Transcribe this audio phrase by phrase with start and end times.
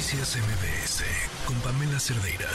[0.00, 1.04] Noticias MBS
[1.44, 2.48] con Pamela Cerdeira.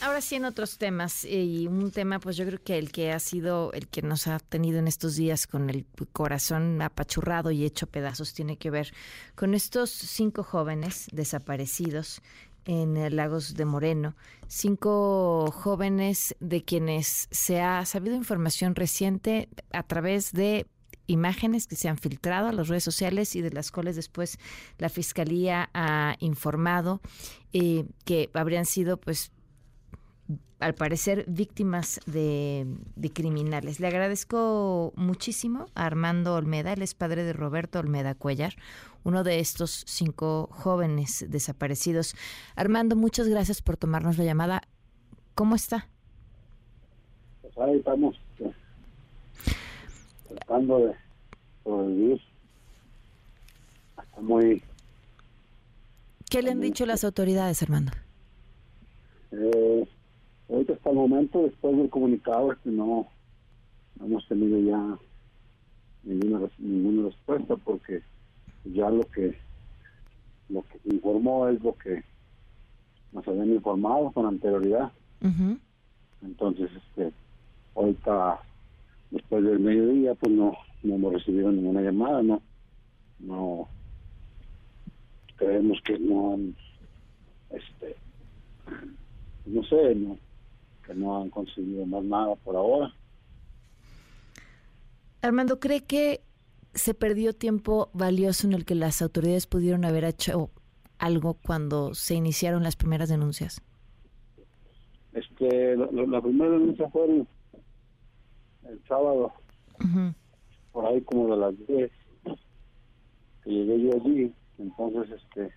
[0.00, 3.18] Ahora sí en otros temas y un tema pues yo creo que el que ha
[3.18, 5.84] sido el que nos ha tenido en estos días con el
[6.14, 8.94] corazón apachurrado y hecho pedazos tiene que ver
[9.34, 12.22] con estos cinco jóvenes desaparecidos
[12.64, 14.16] en Lagos de Moreno,
[14.48, 20.66] cinco jóvenes de quienes se ha sabido información reciente a través de
[21.06, 24.38] imágenes que se han filtrado a las redes sociales y de las cuales después
[24.78, 27.00] la fiscalía ha informado
[27.52, 29.32] eh, que habrían sido pues
[30.60, 32.66] al parecer víctimas de,
[33.12, 33.80] criminales.
[33.80, 38.54] Le agradezco muchísimo a Armando Olmeda, él es padre de Roberto Olmeda Cuellar,
[39.02, 42.14] uno de estos cinco jóvenes desaparecidos.
[42.56, 44.62] Armando, muchas gracias por tomarnos la llamada.
[45.34, 45.88] ¿Cómo está?
[47.42, 48.16] Pues ahí estamos
[50.28, 50.94] tratando de
[51.62, 52.20] sobrevivir.
[54.02, 54.62] Está muy...
[56.30, 57.92] ¿Qué le han dicho las autoridades, Armando?
[59.30, 59.86] Eh,
[60.48, 63.08] Ahorita hasta el momento, después del comunicado, que no,
[64.00, 64.98] hemos tenido ya
[66.02, 68.02] ninguna, ninguna respuesta porque
[68.64, 69.36] ya lo que
[70.50, 72.04] lo que informó es lo que
[73.12, 74.92] nos habían informado con anterioridad.
[76.22, 77.12] Entonces, este,
[77.74, 78.40] ahorita,
[79.14, 82.42] después del mediodía, pues no, no hemos recibido ninguna llamada, no,
[83.20, 83.68] no
[85.36, 86.56] creemos que no han,
[87.50, 87.96] este,
[89.46, 90.18] no sé, no,
[90.84, 92.92] que no han conseguido más nada por ahora.
[95.22, 96.20] Armando, ¿cree que
[96.74, 100.50] se perdió tiempo valioso en el que las autoridades pudieron haber hecho
[100.98, 103.62] algo cuando se iniciaron las primeras denuncias?
[105.12, 107.24] Este, la, primera denuncia fue
[108.68, 109.32] el, sábado,
[110.72, 111.90] por ahí como de las 10,
[113.42, 115.52] que llegué yo allí, entonces, este,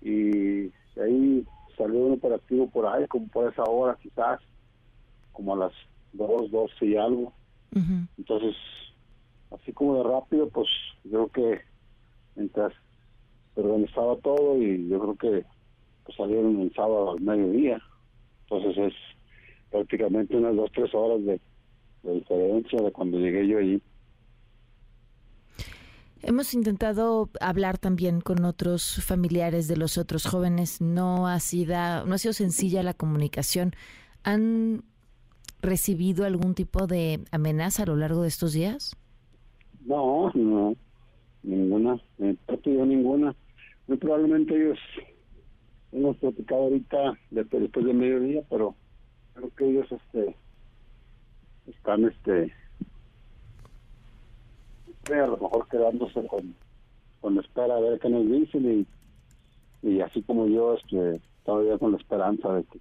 [0.00, 4.40] y ahí salió un operativo por ahí, como por esa hora quizás,
[5.32, 5.72] como a las
[6.12, 7.32] dos, doce y algo.
[8.16, 8.54] Entonces,
[9.50, 10.68] así como de rápido, pues
[11.02, 11.64] yo creo que
[12.36, 12.72] mientras
[13.54, 15.46] se organizaba todo y yo creo que
[16.04, 17.82] pues, salieron el sábado al mediodía.
[18.42, 18.94] Entonces es
[19.70, 21.40] prácticamente unas dos, tres horas de,
[22.04, 23.82] de diferencia de cuando llegué yo allí.
[26.22, 30.80] Hemos intentado hablar también con otros familiares de los otros jóvenes.
[30.80, 31.74] No ha sido,
[32.06, 33.72] no ha sido sencilla la comunicación.
[34.22, 34.84] ¿Han
[35.60, 38.96] recibido algún tipo de amenaza a lo largo de estos días?
[39.84, 40.74] No, no,
[41.42, 42.00] ninguna.
[42.16, 43.34] No he ninguna.
[43.86, 44.78] Muy probablemente ellos
[45.92, 48.74] hemos platicado ahorita después del mediodía, pero
[49.34, 50.34] creo que ellos este
[51.66, 52.52] están este
[55.12, 56.54] a lo mejor quedándose con,
[57.20, 58.86] con espera a ver qué nos dicen
[59.82, 62.80] y, y así como yo este todavía con la esperanza de que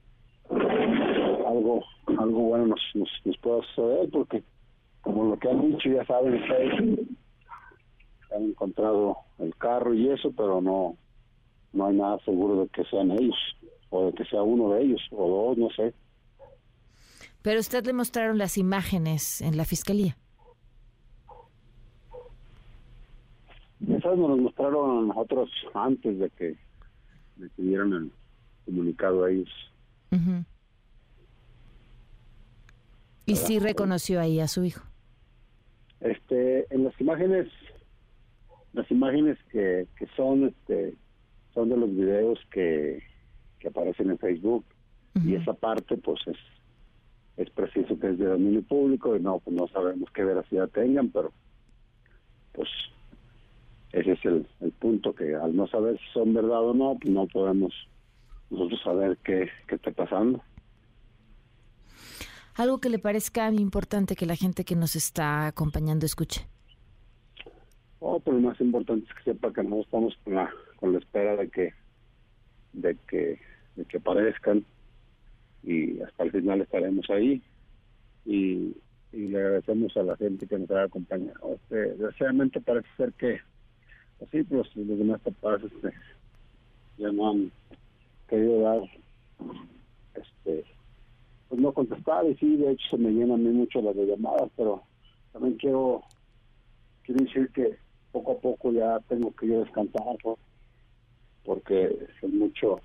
[1.45, 1.83] algo
[2.17, 4.43] algo bueno nos, nos, pueda suceder porque
[5.01, 7.07] como lo que han dicho ya saben ustedes
[8.35, 10.95] han encontrado el carro y eso pero no
[11.73, 13.37] no hay nada seguro de que sean ellos
[13.89, 15.93] o de que sea uno de ellos o dos no sé
[17.43, 20.17] pero usted le mostraron las imágenes en la fiscalía
[23.87, 26.55] Esas nos las mostraron a nosotros antes de que,
[27.35, 28.11] de que dieran el
[28.65, 29.49] comunicado a ellos.
[33.25, 34.83] ¿Y sí reconoció ahí a su hijo?
[35.99, 37.47] Este, en las imágenes,
[38.73, 40.93] las imágenes que, que son, este,
[41.53, 43.01] son de los videos que,
[43.59, 44.65] que aparecen en Facebook
[45.25, 46.37] y esa parte, pues es,
[47.37, 51.09] es preciso que es de dominio público y no, pues no sabemos qué veracidad tengan,
[51.09, 51.31] pero
[52.53, 52.69] pues
[53.91, 54.45] ese es el,
[54.79, 57.73] punto que al no saber si son verdad o no, pues no podemos
[58.49, 60.41] nosotros saber qué, qué está pasando.
[62.55, 66.47] Algo que le parezca importante que la gente que nos está acompañando escuche.
[67.99, 70.99] Oh, pero lo más importante es que sepa que no estamos con la, con la
[70.99, 71.73] espera de que
[72.73, 73.39] de que
[73.75, 74.65] de que aparezcan
[75.63, 77.41] y hasta el final estaremos ahí.
[78.25, 78.75] Y,
[79.11, 81.53] y le agradecemos a la gente que nos ha acompañado.
[81.53, 83.39] Este, desgraciadamente parece ser que
[84.21, 85.91] así pues los demás papás este,
[86.97, 87.51] ya no han
[88.27, 88.81] querido dar
[90.15, 90.65] este
[91.49, 92.25] pues no contestar.
[92.25, 94.83] Y sí de hecho se me llenan a mí mucho las llamadas pero
[95.31, 96.03] también quiero
[97.03, 97.77] quiero decir que
[98.11, 100.17] poco a poco ya tengo que yo descansar
[101.43, 102.79] porque es mucho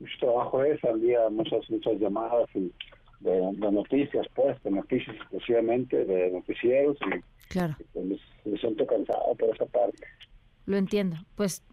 [0.00, 2.72] mucho trabajo es al día muchas muchas llamadas y
[3.20, 3.40] de,
[3.72, 7.76] noticias pues de noticias exclusivamente de noticieros y, claro.
[7.92, 10.06] pues, me siento cansado por esa parte
[10.68, 11.16] lo entiendo.
[11.34, 11.64] Pues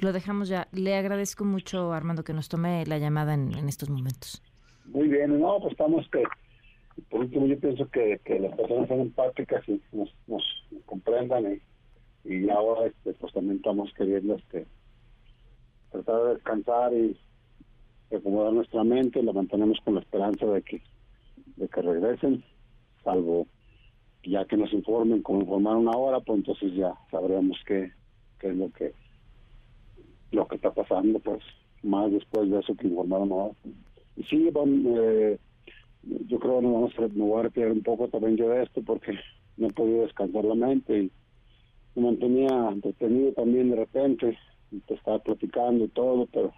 [0.00, 0.66] Lo dejamos ya.
[0.72, 4.42] Le agradezco mucho, Armando, que nos tome la llamada en, estos momentos.
[4.86, 6.24] Muy bien, no, pues estamos que,
[7.10, 10.42] por último, yo pienso que, las personas son empáticas y nos, nos
[10.86, 11.60] comprendan
[12.24, 14.66] y, y ahora este, pues también estamos queriendo este,
[15.90, 17.20] tratar de descansar y
[18.16, 20.82] acomodar nuestra mente, la mantenemos con la esperanza de que,
[21.56, 22.44] de que regresen,
[23.04, 23.46] salvo
[24.22, 27.92] ya que nos informen como informaron ahora, pues entonces ya sabremos qué,
[28.38, 28.92] qué es lo que
[30.32, 31.42] lo que está pasando, pues
[31.82, 33.54] más después de eso que informaron ahora.
[34.16, 35.38] Y sí, eh,
[36.28, 38.82] yo creo que vamos a, me voy a retirar un poco también yo de esto
[38.82, 39.18] porque
[39.56, 41.12] no he podido descansar la mente y
[41.94, 44.38] me mantenía entretenido también de repente,
[44.86, 46.52] te estaba platicando y todo, pero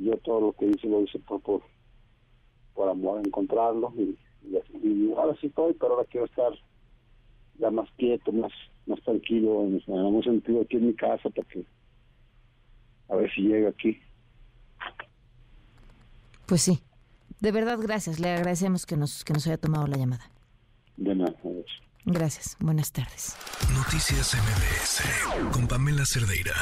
[0.00, 1.62] yo todo lo que hice lo hice por, por,
[2.74, 4.16] por amor a encontrarlo y,
[4.82, 6.52] y, ahora sí estoy, pero ahora quiero estar
[7.58, 8.52] ya más quieto, más
[8.88, 11.64] más tranquilo en, algún sentido aquí en mi casa porque
[13.08, 13.98] a ver si llega aquí.
[16.46, 16.80] Pues sí.
[17.40, 18.18] De verdad, gracias.
[18.18, 20.30] Le agradecemos que nos, que nos haya tomado la llamada.
[20.96, 21.34] De nada.
[22.04, 22.56] Gracias.
[22.58, 23.36] Buenas tardes.
[23.74, 26.54] Noticias MBS con Pamela Cerdeira.